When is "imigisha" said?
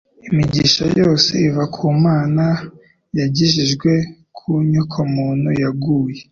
0.29-0.83